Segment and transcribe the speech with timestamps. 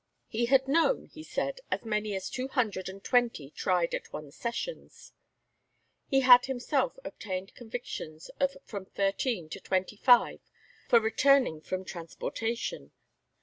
[0.27, 4.31] He had known, he said, as many as two hundred and twenty tried at one
[4.31, 5.13] sessions.
[6.07, 10.39] He had himself obtained convictions of from thirteen to twenty five
[10.89, 12.93] for returning from transportation.